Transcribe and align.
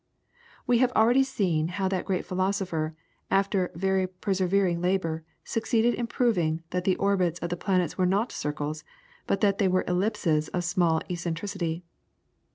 We 0.65 0.79
have 0.79 0.91
already 0.93 1.21
seen 1.23 1.67
how 1.67 1.87
that 1.89 2.05
great 2.05 2.25
philosopher, 2.25 2.95
after 3.29 3.69
very 3.75 4.07
persevering 4.07 4.81
labour, 4.81 5.23
succeeded 5.43 5.93
in 5.93 6.07
proving 6.07 6.63
that 6.71 6.85
the 6.85 6.95
orbits 6.95 7.37
of 7.39 7.51
the 7.51 7.55
planets 7.55 7.99
were 7.99 8.07
not 8.07 8.31
circles, 8.31 8.83
but 9.27 9.41
that 9.41 9.59
they 9.59 9.67
were 9.67 9.83
ellipses 9.87 10.47
of 10.47 10.63
small 10.63 11.01
eccentricity. 11.07 11.83